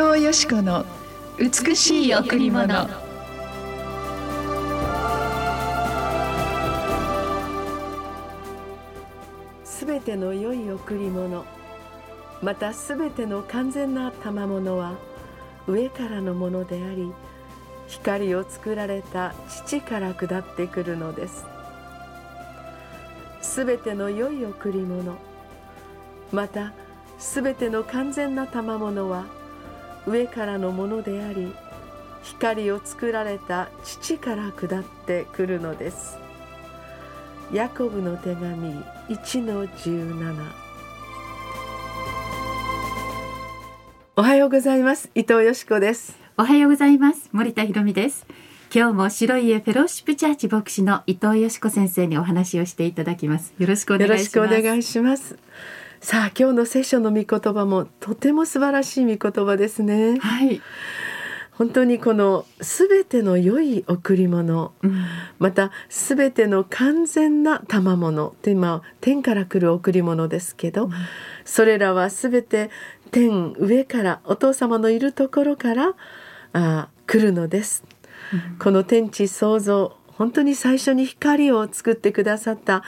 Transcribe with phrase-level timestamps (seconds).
[0.00, 0.86] 藤よし子の
[1.38, 2.88] 美しい贈り物。
[9.62, 11.44] すべての良い贈り物。
[12.40, 14.94] またすべての完全な賜物は
[15.66, 17.12] 上からのものであり
[17.86, 21.44] 光を作られた父から下ってくるのです。
[23.42, 25.16] すべての良い贈り物。
[26.32, 26.72] また
[27.18, 29.39] すべての完全な賜物は
[30.06, 31.52] 上からのものであり
[32.22, 36.18] 光を作られた父から下ってくるのです。
[37.52, 38.74] ヤコブの手紙
[39.08, 40.70] 1の17
[44.16, 45.10] おはようございます。
[45.14, 46.16] 伊藤よしこです。
[46.36, 47.28] おはようございます。
[47.32, 48.26] 森田博美です。
[48.72, 53.52] 今日も白い家フェローシップチャーチ牧師の伊藤よしこ先生にお話をしていただきます。
[53.58, 55.36] よろしくお願いします
[56.00, 60.18] さあ今日の聖書の御言葉もとても素晴らしい御言葉ですね。
[60.18, 60.62] はい。
[61.52, 65.04] 本当にこのすべての良い贈り物、うん、
[65.38, 70.92] またすべての完全な賜物って今天から来る贈り物ですけど、うん、
[71.44, 72.70] それらはすべて
[73.10, 75.94] 天上からお父様のいるところから
[76.54, 77.84] あ来るのです、
[78.32, 82.82] うん、この天地創造本当に最初に光を作ってくださった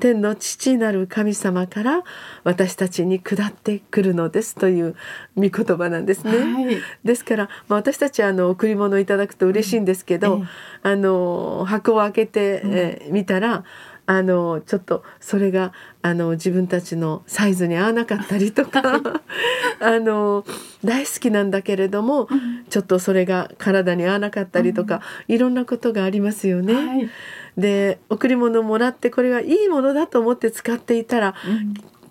[0.00, 2.02] 天の父なる神様から
[2.42, 4.94] 私たちに下ってくるのですという
[5.34, 6.36] 御言葉なんですね。
[6.36, 10.48] はい、ですから、まあ、私たちはあの贈り物をいただくと嬉しいんですけど、うん、
[10.82, 13.64] あの箱を開けてみ、えー、たら
[14.06, 18.82] あのちょっとそれがあの自分たちのサイズに合わなかったりとか
[19.80, 20.44] あの
[20.84, 26.74] 大好きなんだけれども、うん、ちょっとそれが体に合わなかったりとか、うん、いろんなことがありますよね。
[26.74, 27.10] はい、
[27.56, 31.34] で贈り物をもらってこれがいいものだと思って使っていたら、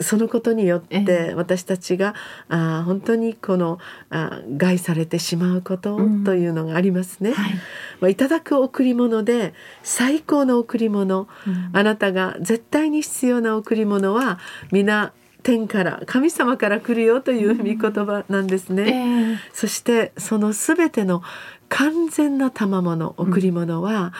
[0.00, 2.14] そのことによって私たちが、
[2.48, 3.78] あ本当にこの
[4.10, 7.30] あ害されてしまうことというのがありますね。
[7.30, 7.52] うんはい
[8.00, 14.38] まあ、いただく贈り物で最高の贈り物、うん、あなたが絶対に必要な贈り物は
[14.72, 15.12] 皆
[15.46, 18.82] 天から神様から来るよという御言葉なんですね。
[18.82, 19.34] うんえ。
[19.34, 21.22] ー、そしてそのすべての
[21.68, 24.12] 完全な賜物贈り物は、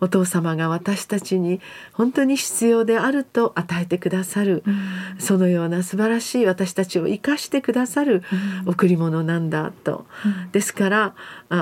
[0.00, 1.60] お父様が私たちに
[1.92, 8.22] 本当に必要であると与えてくださる、うん、そのような素晴らしい私たちを生かしてくださる
[8.66, 11.14] 贈り物なんだと、うん、ですから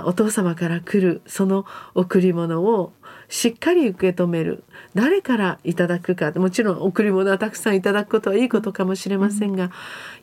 [0.04, 2.92] お父様から来るその贈り物を
[3.28, 4.64] しっかり受け止める。
[4.94, 6.32] 誰からいただくか。
[6.32, 9.70] もちろん贈り物はたくさんいただくことはいいことかもしれませんが、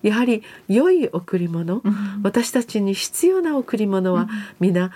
[0.02, 1.84] やはり良い贈り物、
[2.24, 4.28] 私たちに必要な贈り物は
[4.60, 4.92] 皆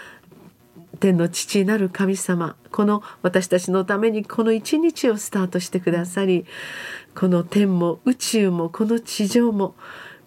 [0.99, 6.45] 天の父なる神様この私たちのためにこの一日をスタートしてくださり
[7.15, 9.75] この天も宇宙もこの地上も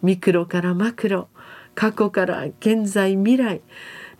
[0.02, 1.28] ミクロからマクロ
[1.74, 3.60] 過去から現在未来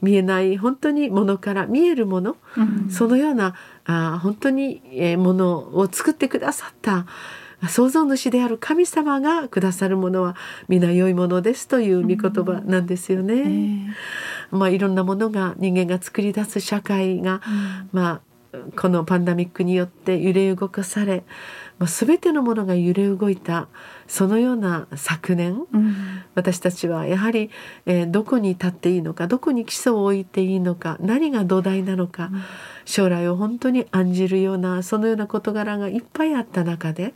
[0.02, 3.54] 見えない本当にものから見えるもの、うん、そのような
[3.84, 4.82] あ本当に
[5.16, 7.06] ものを作ってくださった
[7.68, 10.36] 創造主である神様がくださるものは
[10.68, 13.34] 皆良いものですという御言葉なんですよね。
[13.34, 13.94] うんえ。
[14.52, 18.20] ー、まあいろんなものが人間が作り出す社会が、うん、まあ
[18.76, 21.24] このパンダミックによって揺れ動かされ、
[21.78, 23.68] まあ、全てのものが揺れ動いた
[24.06, 25.94] そのような昨年、うん、
[26.34, 27.50] 私たちはやはり、
[27.86, 32.30] えー、どこに立っていいのかどこに基礎を置いていいのか何が土台なのか、
[32.84, 37.14] 将来を本当に案じるようなそのような事柄がいっぱいあった中で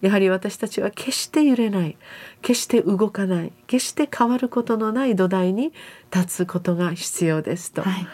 [0.00, 1.96] やはり私たちは決して揺れない
[2.42, 5.72] 決して動かない決して変わることのない土台に
[6.12, 7.82] 立つことが必要ですと。
[7.82, 8.06] はい、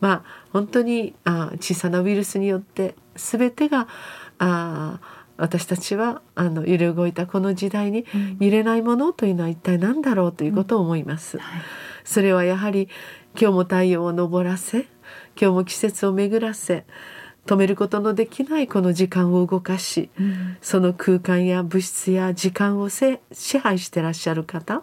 [0.00, 3.88] まあ本当にあ小さなウイルスによって全てが
[4.38, 5.00] あ
[5.36, 8.04] 私たちはあの揺れ動いたこの時代に
[8.40, 11.38] 揺れないものというのは一体何だろうということを思います。
[11.38, 11.42] うん。
[11.42, 11.62] はい、
[12.04, 12.88] それはやはり
[13.40, 14.86] 今日も太陽を昇らせ
[15.40, 16.84] 今日も季節を巡らせ
[17.46, 23.18] 止めることのできないこの時間を動かし、うん、その空間や物質や時間を支
[23.58, 24.82] 配してらっしゃる方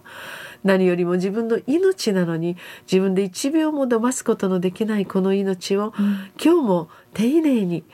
[0.67, 7.85] 何よりも自分の命なのに自分で1秒も伸ばすことのできないこの命を、うん、今日も丁寧に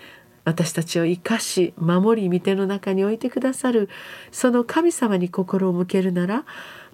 [0.44, 3.90] 私たちを生かし守り御手の中に置いてくださる
[4.32, 6.46] その神様に心を向けるなら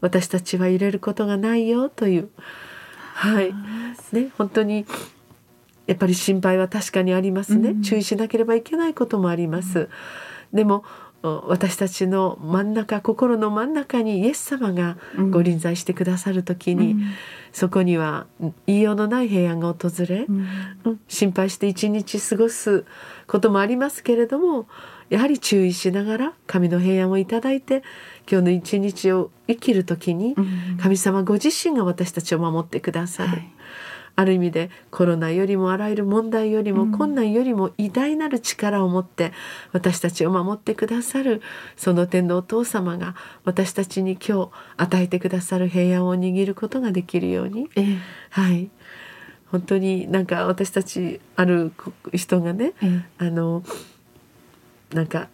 [0.02, 2.30] 私たちは入れることがないよという。
[3.16, 3.54] はい。
[4.14, 4.86] ね本当に
[5.88, 9.90] やっぱり心配は確かにありますね、うん、注意しなければいけないこともあります、
[10.54, 10.84] でも
[11.22, 14.98] 私たちの真ん中心の真ん中にイエス様が
[15.32, 17.02] ご臨在してくださる時に、うん、
[17.52, 18.26] そこには
[18.68, 22.86] 言いようのない平安が訪れ、うん、心配して一日過ごす
[23.28, 24.68] こともありますけれども
[25.10, 27.84] やはり注意しながら神の平安をいただいて
[28.30, 30.78] 今日の一日を生きる時にうん。
[30.82, 33.54] 神様ご自身が私たちを守ってくださる、はい
[34.20, 36.92] ある意味でコロナよりもあらゆる問題よりもうん。
[36.92, 39.32] 困難よりも偉大なる力を持って
[39.72, 41.42] 私たちを守ってくださる
[41.78, 47.70] その天のお父様が私たちに今日与えてくださる平安を握ることができるように。
[47.78, 47.98] ええ。
[48.32, 48.70] はい。
[49.52, 51.72] 本当になんか私たちある
[52.14, 53.06] 人がねえ。
[53.20, 53.64] あの
[54.94, 55.30] なんか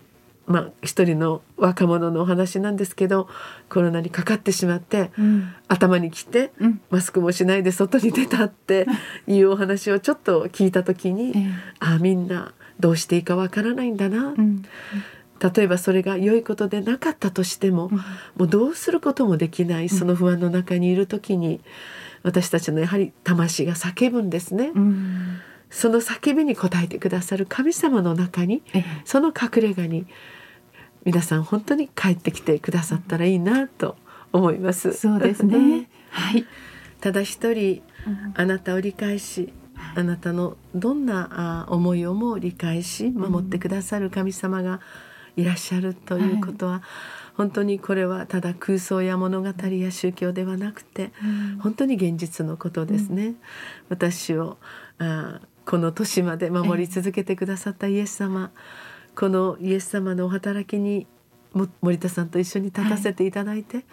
[0.48, 3.28] まあ一人の若者のお話なんですけど
[3.70, 5.54] コロナにかかってしまってえうん。
[5.68, 6.82] 頭にきてうん。
[6.90, 8.86] マスクもしないで外に出たって
[9.28, 11.52] いうお話をちょっと聞いた時に、ええ。
[11.80, 14.64] ああみんなどうしていいかわからないんだな、うん。
[15.42, 17.98] 例えばそれが良いことでなかったとしても、うん。
[17.98, 18.04] も
[18.40, 21.62] うどうすることもできないその不安の中にいる時に、
[22.24, 25.40] 私たちのやはり魂が叫ぶんですね、うん
[25.76, 30.08] その叫びに応えてくださる神様の中にええその隠れ家に
[31.04, 33.98] 皆さん本当に帰ってきてくださったらいいなと
[34.32, 34.94] 思います。
[34.94, 35.90] そうですね。
[36.10, 36.46] はい。
[37.02, 39.52] ただ一人うんあなたを理解し
[39.96, 44.80] あなたのどんなあ思いをも理解し守ってくださる神様が
[45.36, 46.82] いらっしゃるということは、
[47.36, 51.12] 本当にこれはただ空想や物語や宗教ではなくて
[51.60, 53.36] 本当に現実のことですね。
[53.90, 54.58] 私を
[55.00, 58.52] あこの年まで守り続けてくださったイエス様、
[59.16, 61.08] このイエス様のお働きに
[61.54, 63.86] も森田さんと一緒に立たせていただいて、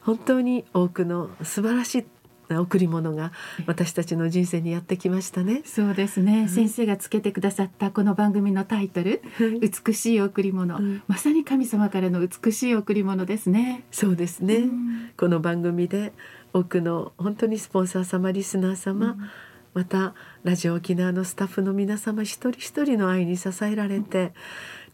[0.00, 2.06] 本当に多くの素晴らしい
[2.54, 3.32] 贈り物が
[3.66, 5.62] 私たちの人生にやってきましたね。
[5.64, 9.20] そうですね、先生がつけてくださったこの番組のタイトル
[9.60, 11.02] 「美しい贈り物」うん。
[11.08, 13.84] まさに神様からの美しい贈り物ですね。
[13.90, 15.10] そうですね、うん。
[15.16, 16.12] この番組で
[16.52, 19.28] 多くの本当にスポンサー様リスナー様、うん
[19.78, 24.32] またラジオ沖縄のスタッフの皆様一人一人の愛に支えられて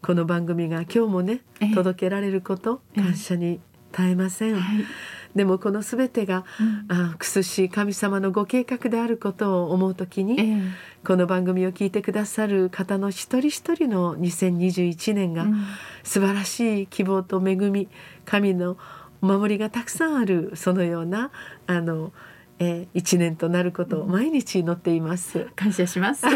[0.03, 1.73] この番組が今日もねええ。
[1.73, 3.01] 届けられることええ。
[3.01, 3.59] 感謝に
[3.91, 4.85] 絶えません、はい。
[5.35, 7.11] でもこの全てがうん。
[7.11, 10.61] あくすしい神様のご計画であることを思うときに、ええ。
[11.03, 15.65] この番組を聞いてくださる方の一人一人の2021年がうん。
[16.03, 17.87] 素晴らしい希望と恵み
[18.23, 18.77] 神の
[19.23, 21.31] お守りがたくさんあるそのような
[21.65, 22.13] あの、
[22.59, 25.47] えー一年となることを毎日祈っています。
[25.55, 26.25] 感謝します。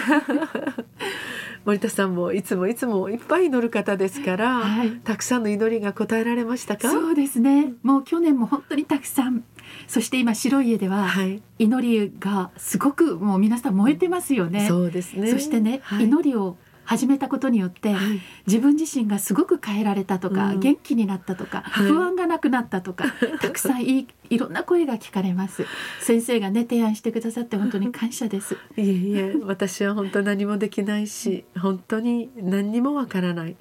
[1.66, 6.90] 森田さんもいつもいつもいっぱい祈る方ですから、はいたくさんの祈りが応えられましたか？
[6.90, 7.74] そうですね。
[7.84, 9.44] もう去年も本当にたくさん。
[9.88, 14.66] そして今白い家でははい、祈りがすごくもう皆さん燃えてますよね。
[14.68, 16.58] そうですねそしてね、はい祈りを
[16.90, 18.20] 始めたことによって、はい。
[18.48, 20.60] 自分自身がすごく変えられたとか、うん。
[20.60, 21.86] 元気になったとか、はい。
[21.86, 23.06] 不安がなくなったとか
[23.40, 25.68] たくさんいいいろんな声が聞かれます。
[26.02, 28.56] 先生がね提案してくださって本当に感謝です。
[28.76, 33.56] いえいえ私は本当何もできないし本当に何にもわからない、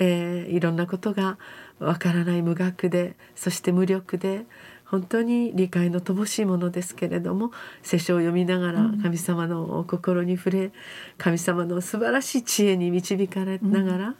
[0.00, 1.38] えーいろんなことが
[1.78, 4.44] わからない無学でそして無力で
[4.86, 7.50] 本当に理解の乏しいものですけれども
[7.82, 10.72] 聖書を読みながらうん神様のお心に触れ
[11.18, 14.14] 神様の素晴らしい知恵に導かれながら、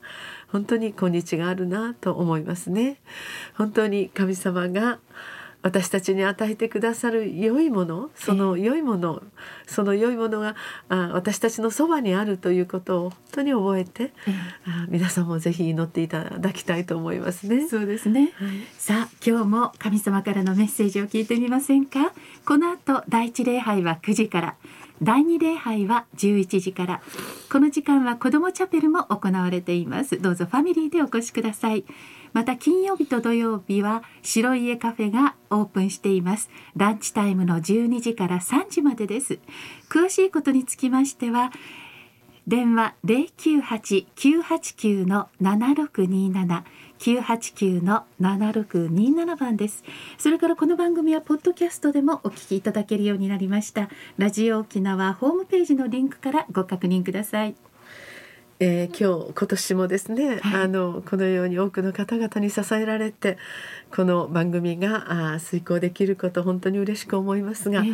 [0.48, 2.98] 本当に今日があるなと思いますね。
[3.54, 4.98] 本当に神様が
[5.66, 9.20] 私たちに与えてくださる良いものその良いもの、
[9.66, 10.54] その良いものが
[10.88, 14.12] あ私たちのそばにあるということを本当に覚えて
[14.64, 17.66] あ皆さんもぜひ祈っていただきたいと思いますね。
[17.66, 18.32] そうですね。
[18.36, 18.50] はい。
[18.78, 22.12] さあ今日も神様からのメッセージを聞いてみませんか？
[22.46, 24.54] この後第一礼拝は9時から。
[25.02, 27.02] 第二礼拝は11時から。
[27.52, 30.20] この時間は子どもチャペルも行われています。
[30.22, 31.84] どうぞファミリーでお越しください
[32.36, 39.38] また金曜日と土曜日は白家カフェがオープンしていますランチタイムの12時から3時までです
[39.88, 41.50] 詳しいことにつきましては
[42.46, 46.64] 電話零九八九八九の七六二七
[46.98, 49.82] 九八九の七六二七番です。
[50.16, 53.88] それからこの番組はポッドキャストでもお聞きいただけるようになりました。
[54.16, 57.56] ラジオ沖縄ホームページのリンクからご確認ください。
[58.58, 63.36] えー今日今年もですね、はいあのこのように多くの方々に支えられて
[63.94, 67.88] この番組があ遂行できること本当に嬉しく思いますが、え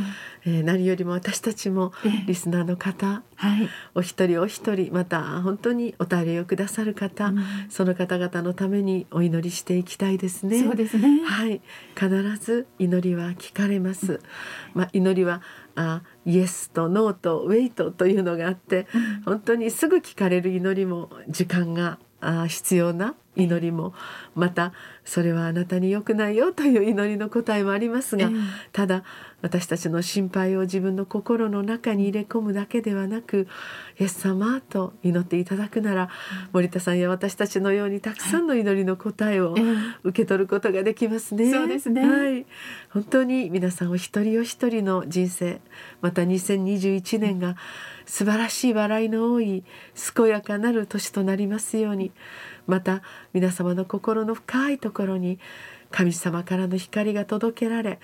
[0.47, 3.69] えー何よりも私たちもええリスナーの方はい。
[3.95, 10.63] お一人お一人また本当にお便りをくださる方、うんその方々のためにお祈りしていきたいですね。
[10.63, 11.25] そうですね。
[11.25, 11.61] はい、
[11.95, 14.21] 必ず祈りは聞かれます。
[14.75, 15.43] まあ、祈りは
[15.75, 18.87] あイエスとノーとウェイトというのがあって
[19.25, 21.99] 本当にすぐ聞かれる祈りも時間があ
[22.49, 23.95] 必要な祈りも
[24.35, 24.73] また
[25.05, 28.33] それはあなたに良くないよという祈りの答えもありますが、ええ。
[28.73, 29.05] ただ
[29.41, 33.49] 私たちの心配を自分の心の中に入れ込むだけではなく
[33.99, 36.11] 「イエス様」と祈っていただくなら、
[36.53, 39.65] 森田さんや私たちのようにたくさんの祈りの答えをええ。
[40.05, 41.51] 受け取ることができますね。
[41.51, 42.07] そうですね。
[42.07, 42.47] はい、
[42.91, 45.61] 本当に皆さんお一人お一人の人生
[46.03, 47.57] また2021年が
[48.13, 49.65] 素晴らしい笑いの多い
[50.15, 52.13] 健やかなる年となりますように
[52.67, 53.01] また
[53.33, 55.39] 皆様の心の深いところに
[55.91, 58.01] 神様からの光が届けられ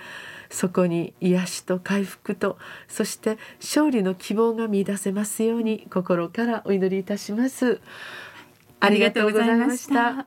[0.48, 2.56] そこに癒しと回復と
[2.88, 7.82] そして勝利の希望が見出せますように心からお祈りいたします。
[8.80, 10.26] ありがとうございました。